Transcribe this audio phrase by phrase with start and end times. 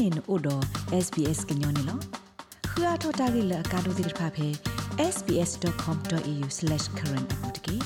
[0.00, 0.62] နေနို့တော့
[1.04, 1.98] SBS ကညောနေလော
[2.70, 4.48] ခရထတာဂိလကာဒိုဒိဖာဖေ
[5.14, 7.76] sbs.com.au/current အပူတကေ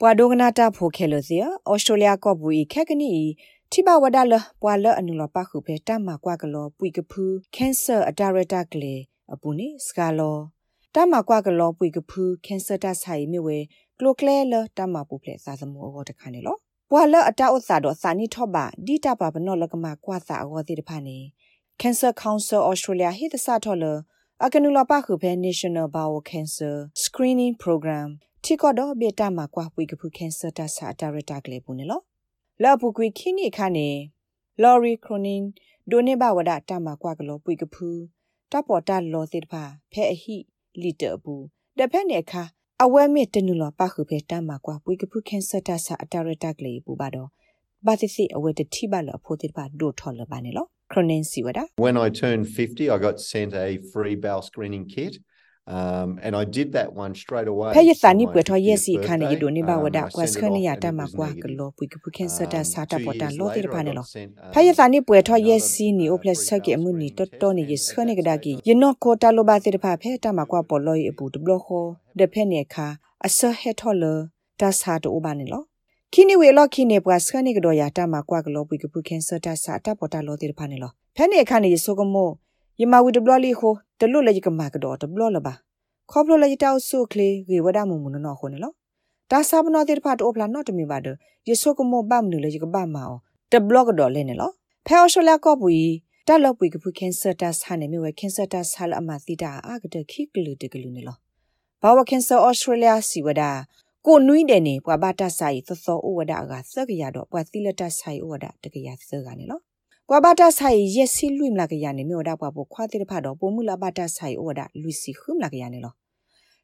[0.00, 1.36] ပွာဒိုဂနာတာဖိုခဲလို့စီ
[1.70, 3.12] ဩစတြေးလျကော့ဘူဤခက်ကနီ
[3.72, 8.94] တိဘဝဒါလပွာလအနုလပခုဖေတမကွာကလောပွိကဖူးကင်ဆာအဒါရတာကလေ
[9.32, 10.36] အပူနေစကာလော
[10.94, 13.58] တမကွာကလောပွိကဖူးကင်ဆာတဆိုင်မြဝဲ
[13.98, 16.56] ကလိုကလဲလတမပူဖလက်စာစမောဟောတခါနေလော
[16.90, 21.18] ပွာလအတာဥစာတော့စာနီထော့ပါဒီတာပါဘနောလကမကွာစာအောတိတဖာနေ
[21.80, 23.84] Cancer Council Australia ဟိတစထော်လ
[24.44, 28.08] အကနူလာပါခုဖဲ National Bowel Cancer Screening Program
[28.44, 32.00] ထိကတော့ဘေတာမှာကွာပွေကဖူ Cancer တဆာဒါရတာကလေးပူနေလော
[32.62, 33.88] လာပူကွေခိနိခါနေ
[34.62, 35.44] Lori Cronin
[35.90, 37.88] ဒိုနေဘဝဒတာမှာကွာကလောပွေကဖူ
[38.52, 40.36] တပေါ်တာလောစစ်တဖာဖဲအဟိ
[40.82, 41.44] လီတဘူး
[41.78, 42.42] တဖက်နေခါ
[42.83, 47.29] အဝဲမစ်တနူလပါခုဖဲတာမှာကွာပွေကဖူ Cancer တဆာဒါရတာကလေးပူပါတော့
[47.85, 51.63] ဘာသစီအဝဲတတိပါလအဖို့တိပါဒိုထော်လပါနေလော Cronin Siwada.
[51.77, 55.19] When I turned 50, I got sent a free bowel screening kit.
[55.68, 57.74] Um, and I did that one straight away.
[57.74, 60.92] Phe yesa ni pwe tho yesi khane yido ni ba wada kwa skhane ya ta
[60.92, 63.92] ma kwa klo pwi ku khen sa ta sa ta pota lo ti pa ne
[63.92, 64.02] lo.
[64.54, 67.52] Phe yesa ni pwe tho yesi ni o plus sa ke mu ni to to
[67.52, 70.30] ni yes khane ga da ki yino ko ta lo ba ti pa phe ta
[70.32, 71.80] ma kwa po lo yi bu de blo kho
[72.14, 75.66] de phe ne kha asa he tho lo ta sa to o ba ne lo.
[76.12, 81.94] ခိနိဝေလောခိနေပွားစခနိကတော်ယာတာမှာကွာကလောပွိကပုခင်စတာစာတာပေါ်တာလောတိဖာနေလောဖဲနေခါနေဆို
[84.00, 85.54] ကမောယမဝီဒဘလလီခိုတလွတ်လေကမာကတော်တဘလလပါ
[86.10, 88.72] ခေါပလလေတောက်ဆုခလေရေဝဒမုံမနောခုနေလော
[89.30, 91.06] တာစာဘနောတိဖာတိုပလာနော့တမီပါဒ
[91.48, 93.18] ယဆုကမောဘမ်နူလေကဘာမာအော
[93.52, 94.50] တဘလကတော်လဲနေလော
[94.86, 95.68] ဖဲအော်ရှလာကောပူ
[96.26, 101.16] တက်လောပွိကပုခင်စတာစာနေမြဝခင်စတာဆာလအမသီတာအာကတခိကလူတကလူနေလော
[101.82, 103.50] ဘာဝခင်ဆာဩစတြေးလျစီဝဒါ
[104.06, 109.60] ကိုနွိတယ်နေပွာဘာတာဆိုင်သသောဩဝဒကသကရတော့ပွာသီလတဆိုင်ဩဝဒတကရသကနေလော
[110.08, 115.94] ပွာဘာတာဆိုင်ရက်စီလွိမလာကရနေမြော်ဒါပွာဘခွာတိဖတ်တော့ပုံမူလာဘာတာဆိုင်ဩဝဒလူစီခုမလာကရနေလော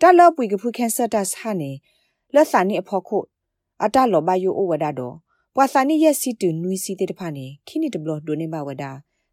[0.00, 1.70] တလောပွေကဖုကန်ဆာတာဆာနေ
[2.34, 3.18] လက်စာနေအဖို့ခု
[3.84, 5.14] အတလောဘယိုဩဝဒတော့
[5.54, 8.90] ပွာစာနေရက်စီတူနွိစီတိတဖာနေခိနိတဘလဒိုနေဘဝဒါ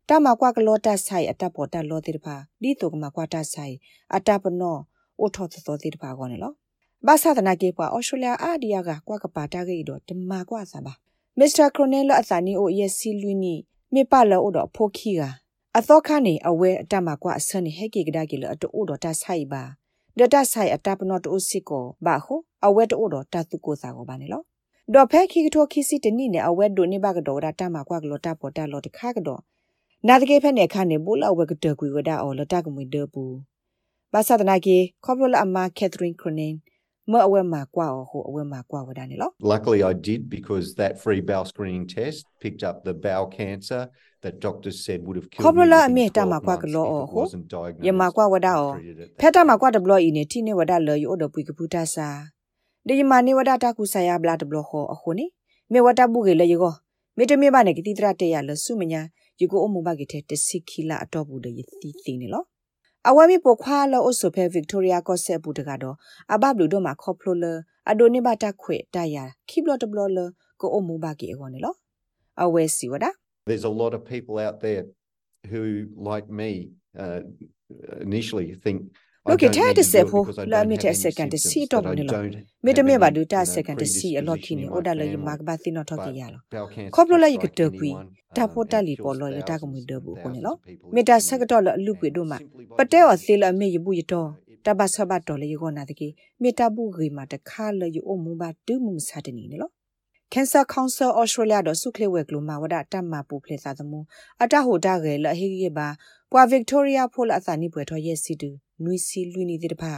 [0.10, 3.76] တမကွာကလောတာဆိုင်အတပေါ်တလောတိတဖာဒီတုကမကွာတာဆိုင်
[4.16, 4.78] အတပနော
[5.20, 6.54] အိုထောသောတိတဖာကောနေလော
[7.08, 10.94] ဘာသာတနာကေပွာဩစတြေးလျအာဒီယာကကွာကပါတာကေတော့တမကွာစားပါ
[11.40, 13.56] မစ္စတာခရိုနယ်လအသနီအိုယက်စီလူနီ
[13.94, 15.22] မေပလောတော့ဖိုခီက
[15.78, 19.64] အသောခနေအဝဲအတမကွာအစနေဟဲကေကဒါကေလအတူတော့တဆိုင်ပါ
[20.18, 24.42] ဒတဆိုင်အတပနောတိုစစ်ကိုဘာဟုအဝဲတိုတော့တတုကိုစားကိုပါနေလော
[24.94, 29.42] ဒေါ်ဖဲခီကထိုခီစီတနိနဲ့အဝဲဒိုနေဘကတော့ဒါတမကွာကလောတပေါ်တလောတခါကတော့
[30.08, 33.36] နာတကေဖက်နဲ့ခါနေဘူလအဝဲကတကွေဝဒါအော်လတကမွေဒဘူး
[34.14, 36.56] ဘာသာတနာကေခေါပလိုလအမကက်သရင်းခရနင်း
[37.12, 43.82] မအဝဲမှာကွာဟိုအဝဲမှာကွာဝဒနေလော Luckily I did because that free bowel screening test picked up the bowel cancer
[44.24, 45.48] that doctors said would have killed me.
[45.48, 47.22] Kobla ame ta ma kwa klo o ho.
[47.86, 48.70] Ye ma kwa wada o.
[49.22, 51.64] Pheta ma kwa de blo i ne ti ne wada lo yo do pui kapu
[51.74, 52.06] ta sa.
[52.88, 55.26] De ma ne wada ta ku sa ya bla de blo ho a ho ni.
[55.72, 56.72] Me wada bu ge le yo go.
[57.18, 59.02] Me te me ba ne ki ti tra te ya lo su me nya.
[59.40, 62.12] Yu ko o mu ba ge te te sikila ato bu de yi ti ti
[62.22, 62.40] ni lo.
[63.10, 65.96] အဝဲမီပိုခွာလောအဆုဖဲဗစ်တိုးရီယာကော့ဆက်ဘူးတကတော့
[66.34, 67.46] အဘဘလူတို့မှာခေါပလိုလ
[67.90, 70.20] အဒိုနေဘတာခွေတယာခိဘလတဘလလ
[70.62, 71.74] ကိုအမှုဘာကီအဝနေလော
[72.44, 73.10] အဝဲစီဝဒါ
[73.50, 74.84] There's a lot of people out there
[75.52, 75.64] who
[76.12, 76.52] like me
[77.04, 77.20] uh,
[78.08, 78.80] initially think
[79.26, 82.30] Look at that is a for la me te second to see to ne lo.
[82.62, 85.16] Me te me ba du ta second to see a lot kini oda lo yi
[85.16, 86.40] mag ba ti no to ki ya lo.
[86.92, 87.96] Khop lo la yi ke te kui
[88.36, 90.60] ta po ta li po lo le ta ko mu de bu ko ne lo.
[90.92, 92.38] Me ta sa ka to lo lu pwe do ma.
[92.78, 94.22] Pa te o se la me yi bu yi to.
[94.66, 96.10] Ta ba sa ba to le yi ko na de ki
[96.42, 99.22] me ta bu ri ma ta kha lo yi o mu ba du mu sa
[99.24, 99.68] de ni ne lo.
[100.34, 104.00] Cancer Council Australia တော့စုခလေဝက်ကလိုမှာဝဒတတ်မှာပူဖလေသာသမူ
[104.44, 105.88] အတဟိုတာရဲလဟေးရပါ
[106.32, 108.50] ပွာ Victoria ဖိုလအစာနိပွဲတော်ရဲ့စီတူ
[108.84, 109.94] နွီစီလွီနေတဲ့တပါ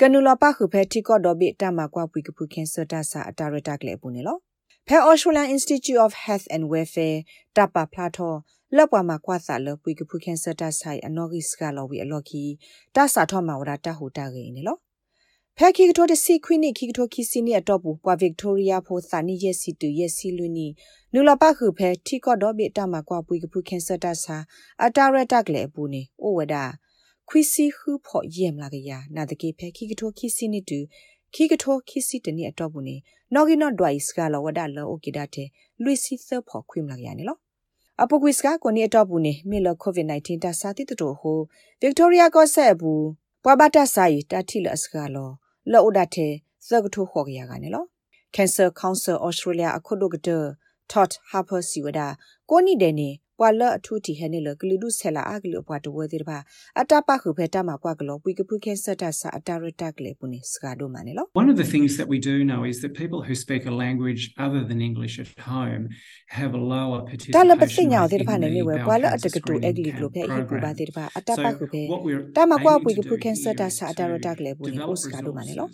[0.00, 4.38] ကနူလာပခုဖဲတီကော့ဒေါ်ဘီတမကွာပွေကပူခင်ဆတာစာအတာရတာကလေပူနေလော
[4.86, 7.18] ဖဲ Australian Institute of Health and Welfare
[7.56, 8.34] တပပလာထော
[8.76, 12.44] လက်ပွားမှာကွာစာလပွေကပူခင်ဆတာဆိုင်အနော်ဂီစကလော်ဝီအလော်ကီ
[12.94, 14.78] တဆာထောမှာဝဒတဟိုတာရဲနေလော
[15.58, 20.68] ဖဲခီကတိုတစီခွိနိခီကတိုခီစီနီအတော့ဘူးပွာဗစ်တိုးရီယာဖိုစာနီယက်စီတူယက်စီလူနီ
[21.12, 24.36] နူလာပခုဖဲထီကော့ဒေါ်ဘီတမကွာပွေကပူခင်ဆတာစာ
[24.84, 26.64] အတာရတာကလေပူနေအိုဝဒါ
[27.32, 30.78] ခွီစီခုဖို့ယမ်လာကရနာတကေဖဲခီကထိုခီစီနီတူ
[31.34, 32.96] ခီကထိုခီစီတနီအတော့ဘူးနေ
[33.34, 35.48] နော်ဂီနော်ဒွိုင်စကလောဝဒါလောအိုကီဒါတဲ့
[35.82, 37.38] လူစီသဖို့ခွိမလာကရနေလော
[38.02, 41.38] အပကွီစကကိုနီအတော့ဘူးနေမေလကိုဗစ် -19 တဆာတိတူဟို
[41.80, 43.06] ဗစ်တိုးရီယာကောဆက်ဘူး
[43.44, 45.28] ပွာဘတာဆိုင်တတိလစကလော
[45.72, 46.32] လောဒတ်တဲ့
[46.68, 47.84] သကထုခေါ်ကြရကနေလော
[48.34, 50.28] Cancer Council Australia အခုဒုကတ
[50.92, 52.00] Todd Harper စီဝဒ
[52.50, 53.08] ကိုနီတဲ့နေ
[53.40, 56.38] ပွာလအထူတီဟဲနေလကလူဒုဆဲလာအကလူပွားတဝဲတဲ့ပါ
[56.80, 64.22] အတပခုဖဲတမကွာကလောပွိကဖုခဲဆတ်တာစာအတရတက်လေပုန်စကာဒိုမနေလော One of the things that we do know is that people who speak a language
[64.44, 65.82] other than English at home
[66.38, 71.82] have a lower participation တလပစိညာတဲ့ပါနေနေဝဲပွာလအတကတူအကလီကလိုဖဲဟိကူပါတဲ့ပါအတပခုဖဲ
[72.36, 75.68] တမကွာပွိကဖုခဲဆတ်တာစာအတရတက်လေပုန်ကိုစကာဒိုမနေလော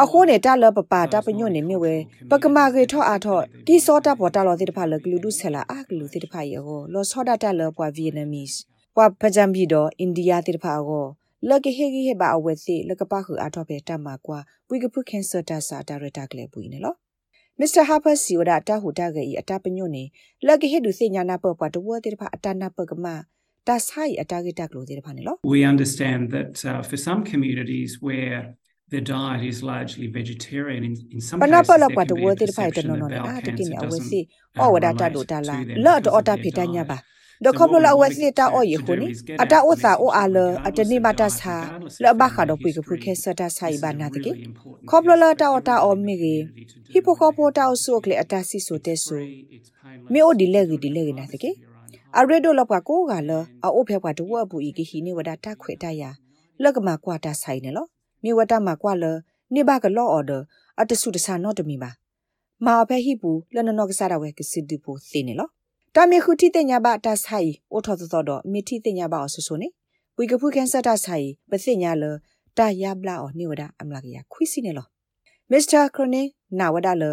[0.00, 1.94] အခုနေတာလပပတာပညွနေမြဝဲ
[2.30, 8.50] ပကမာကေထောအာထောဒီစောတာပေါ်တာလောတိတဖာလကလူဒုဆလာအကလူတိတဖာယောလောစောတာတလပွာဗီယက်နမစ်
[8.96, 11.06] ပွာပဂျမ်ဘီဒိုအိန္ဒိယတိတဖာကို
[11.48, 14.38] လကဟေဂီဟေဘာအဝဲစီလကပခုအာထောပဲတမကွာ
[14.68, 16.94] ဝီကဖုခင်ဆတာစာတာရတာကလေပူနေလော
[17.58, 20.04] မစ္စတာဟာပါစီဝဒတာဟူတာဂေအတာပညွနေ
[20.46, 23.06] လကဟေဒုစိညာနာပပတဝတိတဖာအတနာပကမ
[23.66, 28.40] တာဆိုင်အတာဂေတက်လို့တိတဖာနေလော We understand that uh, for some communities where
[28.94, 32.16] their diet is largely vegetarian in, in some pana cases pala there kwa can to
[32.16, 33.70] be a wo te pai to perception no that no bowel na te cancer kin
[33.76, 34.20] ya we doesn't si
[34.58, 36.20] uh, o wa da ta relate do ta la to them la to because o
[36.20, 37.04] of ta their phi ta nya ba diet.
[37.44, 38.94] do So kho what la we we wanted si ta to- o ye to khu
[38.94, 40.66] do ni is get ata out o the sa o message a that le regardless
[40.68, 42.82] atani of ma ta diet, sa regardless of la ba family kha do pu ke
[42.88, 44.44] pu history, ke sa ta sa i this ba is a na te ke really
[44.50, 46.78] important kho blo la test ta for o ta o every mi ge community to
[46.80, 47.82] do hi po the kho right po ta o thing.
[47.84, 50.60] su kle ata si so te It's su free, it's painless, me o di le
[50.64, 52.24] you gi can di le do gi na te privacy ke of your own home.
[52.24, 54.60] a re do la kwa ko ga le a o phe kwa to wa bu
[54.68, 56.10] i ge hi ni wa da ta khwe ta ya
[56.62, 56.94] le ka ma
[58.32, 59.12] kwa ta sai ne lo mi wa ta ma kwa le
[59.50, 60.40] ni ba ka lo order
[60.80, 61.90] a ta su ta sa no to mi ba
[62.66, 65.48] မာဖဲဟိပူလနနောကစားရဝဲကစစ်ဒီပိုသိနေလော
[65.94, 69.68] တာမီခုတီတညာဘတာဆိုင်အိုထောသောတော့မီတီတညာဘအဆဆနေ
[70.16, 72.04] ဝီကဖုကန်ဆတာဆိုင်ပသိညာလ
[72.58, 74.86] တာယဘလာအောနိဝဒအမလာကရခွိစီနေလော
[75.50, 76.22] မစ္စတာခရနီ
[76.58, 77.04] နာဝဒလ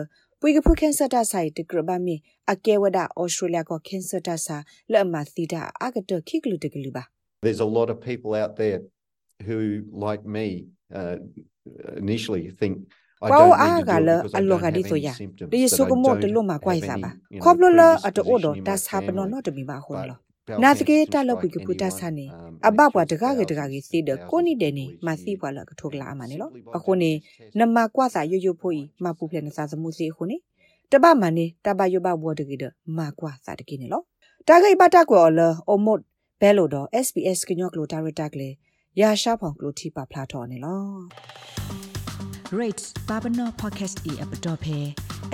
[0.41, 2.15] ဝီကဖုကန်ဆတာဆိုင်တကရဘမီ
[2.51, 4.57] အကဲဝဒဩစတြေးလျကကန်ဆတာဆာ
[4.91, 7.03] လအမသီတာအကတခိကလူတကလူပါ
[7.45, 8.79] There's a lot of people out there
[9.47, 9.59] who,
[10.07, 10.47] like me,
[10.99, 11.15] uh,
[12.03, 12.73] initially think
[13.25, 14.61] I ကွာ don't အာ need to က do လ it because အ I လော don't
[14.63, 15.49] က have ဒီဆို any ရ symptoms.
[15.53, 18.59] ဒီ that ဆို I ကမောတ don't လို့မှာကွာ have စား any, ပါ you know, ခေါပလလအတိုဒ predisposition
[18.59, 19.31] in တာ my စာပနော family.
[19.31, 22.31] နောတမီပါဟွန်လော Bowel နာတ cancer ကေ can တလ strike ပွေကပူတာ anyone, ဆာနေ um,
[22.65, 24.85] အ and ဘ it ပွား kills တကားကတကား thousands ကြီး and စီဒ thousands ကိုနိ of တဲ့နေ
[24.87, 25.39] people မ each သိ year.
[25.41, 30.37] ပွားလကထုတ်လာအမနေလော Simply by အခုနေ getting these tests နမကွာစာရွရွဖို့မပူဖလက်နစာသမှုစီခုနေ
[30.91, 32.63] တပမနေတပယဘဘောတကေဒ
[32.97, 34.01] မကွာစာတကေနေလော
[34.47, 35.39] တာဂိပတာကွာလ
[35.71, 35.99] အမတ်
[36.41, 38.49] ဘဲလို့တော့ SBS ကညောကလိုတာရတာကလေ
[38.99, 40.83] ရာရှာဖောင်ကလိုတီပါဖလာတော်နေလော
[42.59, 44.77] rate babano podcast e app dot phe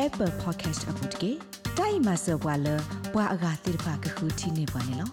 [0.05, 1.31] apple podcast app dot ke
[1.77, 2.75] dai ma se bwa le
[3.13, 5.05] bwa aga tir pha ka khu thi ne bwa ne lo